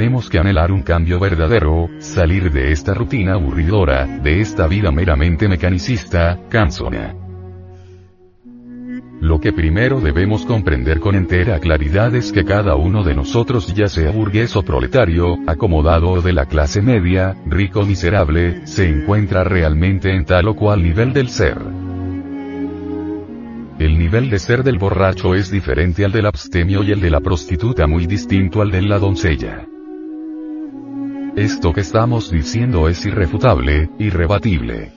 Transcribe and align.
Tenemos 0.00 0.30
que 0.30 0.38
anhelar 0.38 0.72
un 0.72 0.80
cambio 0.80 1.20
verdadero, 1.20 1.90
salir 1.98 2.50
de 2.50 2.72
esta 2.72 2.94
rutina 2.94 3.34
aburridora, 3.34 4.06
de 4.06 4.40
esta 4.40 4.66
vida 4.66 4.90
meramente 4.90 5.46
mecanicista, 5.46 6.40
cansona. 6.48 7.14
Lo 9.20 9.38
que 9.40 9.52
primero 9.52 10.00
debemos 10.00 10.46
comprender 10.46 11.00
con 11.00 11.16
entera 11.16 11.58
claridad 11.58 12.14
es 12.14 12.32
que 12.32 12.46
cada 12.46 12.76
uno 12.76 13.04
de 13.04 13.14
nosotros, 13.14 13.74
ya 13.74 13.88
sea 13.88 14.10
burgués 14.10 14.56
o 14.56 14.62
proletario, 14.62 15.36
acomodado 15.46 16.12
o 16.12 16.22
de 16.22 16.32
la 16.32 16.46
clase 16.46 16.80
media, 16.80 17.36
rico 17.44 17.80
o 17.80 17.84
miserable, 17.84 18.66
se 18.66 18.88
encuentra 18.88 19.44
realmente 19.44 20.16
en 20.16 20.24
tal 20.24 20.48
o 20.48 20.56
cual 20.56 20.82
nivel 20.82 21.12
del 21.12 21.28
ser. 21.28 21.58
El 23.78 23.98
nivel 23.98 24.30
de 24.30 24.38
ser 24.38 24.62
del 24.62 24.78
borracho 24.78 25.34
es 25.34 25.50
diferente 25.50 26.06
al 26.06 26.12
del 26.12 26.24
abstemio 26.24 26.82
y 26.84 26.92
el 26.92 27.02
de 27.02 27.10
la 27.10 27.20
prostituta 27.20 27.86
muy 27.86 28.06
distinto 28.06 28.62
al 28.62 28.70
de 28.70 28.80
la 28.80 28.98
doncella. 28.98 29.66
Esto 31.40 31.72
que 31.72 31.80
estamos 31.80 32.30
diciendo 32.30 32.86
es 32.86 33.06
irrefutable, 33.06 33.88
irrebatible. 33.98 34.92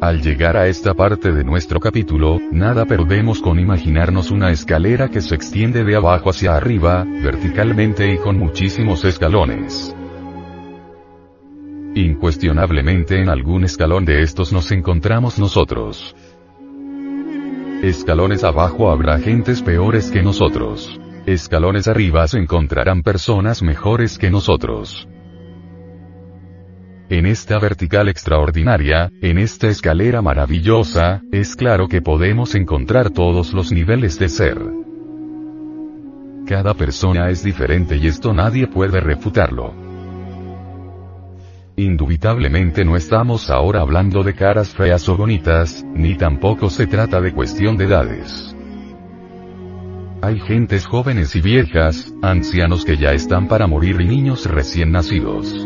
Al 0.00 0.22
llegar 0.22 0.56
a 0.56 0.68
esta 0.68 0.94
parte 0.94 1.32
de 1.32 1.42
nuestro 1.42 1.80
capítulo, 1.80 2.38
nada 2.52 2.84
perdemos 2.84 3.40
con 3.40 3.58
imaginarnos 3.58 4.30
una 4.30 4.52
escalera 4.52 5.08
que 5.08 5.20
se 5.20 5.34
extiende 5.34 5.82
de 5.82 5.96
abajo 5.96 6.30
hacia 6.30 6.54
arriba, 6.54 7.04
verticalmente 7.04 8.14
y 8.14 8.18
con 8.18 8.38
muchísimos 8.38 9.04
escalones. 9.04 9.92
Incuestionablemente 11.96 13.20
en 13.20 13.28
algún 13.28 13.64
escalón 13.64 14.04
de 14.04 14.22
estos 14.22 14.52
nos 14.52 14.70
encontramos 14.70 15.40
nosotros. 15.40 16.14
Escalones 17.82 18.44
abajo 18.44 18.92
habrá 18.92 19.18
gentes 19.18 19.60
peores 19.60 20.08
que 20.08 20.22
nosotros. 20.22 21.00
Escalones 21.26 21.88
arriba 21.88 22.28
se 22.28 22.38
encontrarán 22.38 23.02
personas 23.02 23.60
mejores 23.60 24.16
que 24.16 24.30
nosotros. 24.30 25.08
En 27.08 27.26
esta 27.26 27.58
vertical 27.58 28.08
extraordinaria, 28.08 29.10
en 29.20 29.38
esta 29.38 29.66
escalera 29.66 30.22
maravillosa, 30.22 31.22
es 31.32 31.56
claro 31.56 31.88
que 31.88 32.00
podemos 32.00 32.54
encontrar 32.54 33.10
todos 33.10 33.52
los 33.54 33.72
niveles 33.72 34.20
de 34.20 34.28
ser. 34.28 34.56
Cada 36.46 36.74
persona 36.74 37.28
es 37.28 37.42
diferente 37.42 37.96
y 37.96 38.06
esto 38.06 38.32
nadie 38.32 38.68
puede 38.68 39.00
refutarlo. 39.00 39.74
Indubitablemente 41.74 42.84
no 42.84 42.96
estamos 42.96 43.50
ahora 43.50 43.80
hablando 43.80 44.22
de 44.22 44.32
caras 44.32 44.72
feas 44.72 45.08
o 45.08 45.16
bonitas, 45.16 45.84
ni 45.92 46.14
tampoco 46.14 46.70
se 46.70 46.86
trata 46.86 47.20
de 47.20 47.32
cuestión 47.32 47.76
de 47.76 47.86
edades. 47.86 48.55
Hay 50.26 50.40
gentes 50.40 50.86
jóvenes 50.86 51.36
y 51.36 51.40
viejas, 51.40 52.12
ancianos 52.20 52.84
que 52.84 52.96
ya 52.96 53.12
están 53.12 53.46
para 53.46 53.68
morir 53.68 54.00
y 54.00 54.08
niños 54.08 54.44
recién 54.46 54.90
nacidos. 54.90 55.64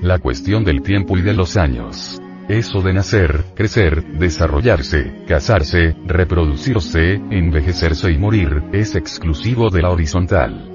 La 0.00 0.18
cuestión 0.20 0.64
del 0.64 0.80
tiempo 0.80 1.18
y 1.18 1.20
de 1.20 1.34
los 1.34 1.58
años. 1.58 2.18
Eso 2.48 2.80
de 2.80 2.94
nacer, 2.94 3.44
crecer, 3.54 4.02
desarrollarse, 4.18 5.26
casarse, 5.28 5.96
reproducirse, 6.06 7.16
envejecerse 7.30 8.10
y 8.10 8.16
morir, 8.16 8.62
es 8.72 8.94
exclusivo 8.94 9.68
de 9.68 9.82
la 9.82 9.90
horizontal. 9.90 10.66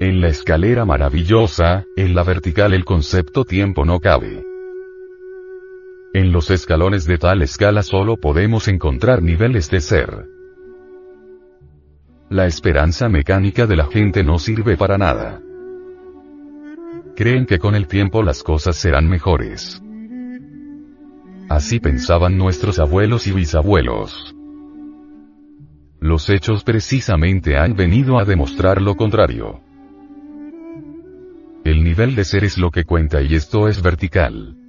En 0.00 0.22
la 0.22 0.28
escalera 0.28 0.86
maravillosa, 0.86 1.84
en 1.94 2.14
la 2.14 2.22
vertical 2.24 2.72
el 2.72 2.86
concepto 2.86 3.44
tiempo 3.44 3.84
no 3.84 4.00
cabe. 4.00 4.53
Los 6.34 6.50
escalones 6.50 7.06
de 7.06 7.16
tal 7.16 7.42
escala 7.42 7.84
solo 7.84 8.16
podemos 8.16 8.66
encontrar 8.66 9.22
niveles 9.22 9.70
de 9.70 9.80
ser. 9.80 10.26
La 12.28 12.46
esperanza 12.46 13.08
mecánica 13.08 13.68
de 13.68 13.76
la 13.76 13.86
gente 13.86 14.24
no 14.24 14.40
sirve 14.40 14.76
para 14.76 14.98
nada. 14.98 15.40
Creen 17.14 17.46
que 17.46 17.60
con 17.60 17.76
el 17.76 17.86
tiempo 17.86 18.24
las 18.24 18.42
cosas 18.42 18.74
serán 18.74 19.08
mejores. 19.08 19.80
Así 21.48 21.78
pensaban 21.78 22.36
nuestros 22.36 22.80
abuelos 22.80 23.28
y 23.28 23.30
bisabuelos. 23.30 24.34
Los 26.00 26.28
hechos 26.30 26.64
precisamente 26.64 27.56
han 27.56 27.76
venido 27.76 28.18
a 28.18 28.24
demostrar 28.24 28.82
lo 28.82 28.96
contrario. 28.96 29.60
El 31.64 31.84
nivel 31.84 32.16
de 32.16 32.24
ser 32.24 32.42
es 32.42 32.58
lo 32.58 32.72
que 32.72 32.82
cuenta 32.82 33.22
y 33.22 33.36
esto 33.36 33.68
es 33.68 33.80
vertical. 33.80 34.63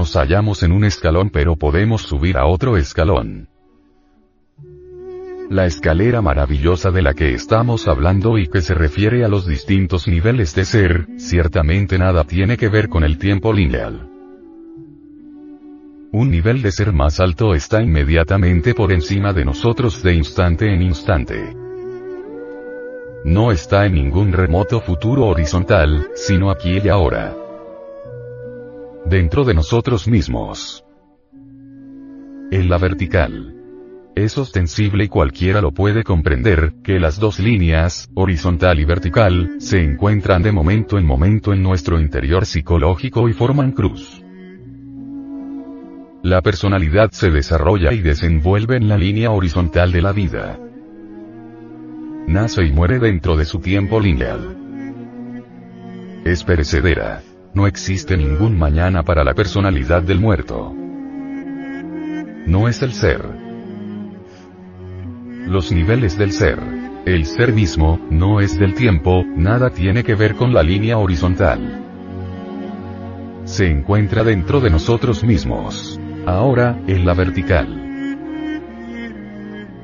Nos 0.00 0.16
hallamos 0.16 0.62
en 0.62 0.72
un 0.72 0.84
escalón 0.84 1.28
pero 1.28 1.56
podemos 1.56 2.00
subir 2.00 2.38
a 2.38 2.46
otro 2.46 2.78
escalón. 2.78 3.50
La 5.50 5.66
escalera 5.66 6.22
maravillosa 6.22 6.90
de 6.90 7.02
la 7.02 7.12
que 7.12 7.34
estamos 7.34 7.86
hablando 7.86 8.38
y 8.38 8.46
que 8.46 8.62
se 8.62 8.72
refiere 8.72 9.26
a 9.26 9.28
los 9.28 9.46
distintos 9.46 10.08
niveles 10.08 10.54
de 10.54 10.64
ser, 10.64 11.06
ciertamente 11.18 11.98
nada 11.98 12.24
tiene 12.24 12.56
que 12.56 12.70
ver 12.70 12.88
con 12.88 13.04
el 13.04 13.18
tiempo 13.18 13.52
lineal. 13.52 14.08
Un 16.12 16.30
nivel 16.30 16.62
de 16.62 16.72
ser 16.72 16.94
más 16.94 17.20
alto 17.20 17.54
está 17.54 17.82
inmediatamente 17.82 18.72
por 18.72 18.92
encima 18.92 19.34
de 19.34 19.44
nosotros 19.44 20.02
de 20.02 20.14
instante 20.14 20.72
en 20.72 20.80
instante. 20.80 21.54
No 23.26 23.52
está 23.52 23.84
en 23.84 23.92
ningún 23.96 24.32
remoto 24.32 24.80
futuro 24.80 25.26
horizontal, 25.26 26.08
sino 26.14 26.50
aquí 26.50 26.78
y 26.82 26.88
ahora. 26.88 27.36
Dentro 29.10 29.44
de 29.44 29.54
nosotros 29.54 30.06
mismos. 30.06 30.84
En 32.52 32.68
la 32.68 32.78
vertical. 32.78 33.56
Es 34.14 34.38
ostensible 34.38 35.04
y 35.04 35.08
cualquiera 35.08 35.60
lo 35.60 35.72
puede 35.72 36.04
comprender, 36.04 36.74
que 36.84 37.00
las 37.00 37.18
dos 37.18 37.40
líneas, 37.40 38.08
horizontal 38.14 38.78
y 38.78 38.84
vertical, 38.84 39.56
se 39.58 39.82
encuentran 39.82 40.44
de 40.44 40.52
momento 40.52 40.96
en 40.96 41.04
momento 41.04 41.52
en 41.52 41.60
nuestro 41.60 42.00
interior 42.00 42.46
psicológico 42.46 43.28
y 43.28 43.32
forman 43.32 43.72
cruz. 43.72 44.22
La 46.22 46.40
personalidad 46.40 47.10
se 47.10 47.30
desarrolla 47.30 47.92
y 47.92 48.02
desenvuelve 48.02 48.76
en 48.76 48.88
la 48.88 48.96
línea 48.96 49.32
horizontal 49.32 49.90
de 49.90 50.02
la 50.02 50.12
vida 50.12 50.56
nace 52.28 52.64
y 52.64 52.70
muere 52.70 53.00
dentro 53.00 53.36
de 53.36 53.44
su 53.44 53.58
tiempo 53.58 53.98
lineal. 53.98 54.56
Es 56.24 56.44
perecedera. 56.44 57.22
No 57.52 57.66
existe 57.66 58.16
ningún 58.16 58.58
mañana 58.58 59.02
para 59.02 59.24
la 59.24 59.34
personalidad 59.34 60.02
del 60.02 60.20
muerto. 60.20 60.72
No 62.46 62.68
es 62.68 62.82
el 62.82 62.92
ser. 62.92 63.22
Los 65.46 65.72
niveles 65.72 66.16
del 66.16 66.32
ser. 66.32 66.58
El 67.06 67.26
ser 67.26 67.52
mismo, 67.52 67.98
no 68.10 68.40
es 68.40 68.58
del 68.58 68.74
tiempo, 68.74 69.24
nada 69.24 69.70
tiene 69.70 70.04
que 70.04 70.14
ver 70.14 70.36
con 70.36 70.52
la 70.52 70.62
línea 70.62 70.98
horizontal. 70.98 71.84
Se 73.44 73.66
encuentra 73.66 74.22
dentro 74.22 74.60
de 74.60 74.70
nosotros 74.70 75.24
mismos. 75.24 75.98
Ahora, 76.26 76.78
en 76.86 77.04
la 77.04 77.14
vertical 77.14 77.80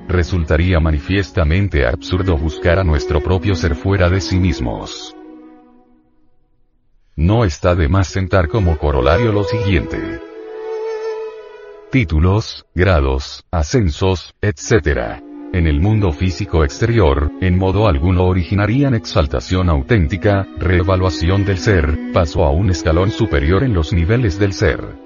resultaría 0.08 0.78
manifiestamente 0.78 1.84
absurdo 1.84 2.36
buscar 2.36 2.78
a 2.78 2.84
nuestro 2.84 3.20
propio 3.20 3.54
ser 3.54 3.74
fuera 3.74 4.08
de 4.08 4.20
sí 4.20 4.38
mismos. 4.38 5.16
No 7.18 7.46
está 7.46 7.74
de 7.74 7.88
más 7.88 8.08
sentar 8.08 8.46
como 8.46 8.76
corolario 8.76 9.32
lo 9.32 9.42
siguiente. 9.42 10.20
Títulos, 11.90 12.66
grados, 12.74 13.42
ascensos, 13.50 14.34
etc. 14.42 15.22
En 15.54 15.66
el 15.66 15.80
mundo 15.80 16.12
físico 16.12 16.62
exterior, 16.62 17.32
en 17.40 17.56
modo 17.56 17.88
alguno 17.88 18.26
originarían 18.26 18.94
exaltación 18.94 19.70
auténtica, 19.70 20.46
reevaluación 20.58 21.46
del 21.46 21.56
ser, 21.56 22.12
paso 22.12 22.44
a 22.44 22.50
un 22.50 22.68
escalón 22.68 23.10
superior 23.10 23.64
en 23.64 23.72
los 23.72 23.94
niveles 23.94 24.38
del 24.38 24.52
ser. 24.52 25.05